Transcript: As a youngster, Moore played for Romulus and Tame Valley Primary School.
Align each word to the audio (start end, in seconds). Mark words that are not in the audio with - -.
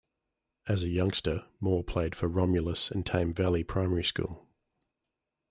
As 0.67 0.83
a 0.83 0.87
youngster, 0.89 1.45
Moore 1.59 1.83
played 1.83 2.15
for 2.15 2.27
Romulus 2.27 2.89
and 2.89 3.05
Tame 3.05 3.35
Valley 3.35 3.63
Primary 3.63 4.03
School. 4.03 4.49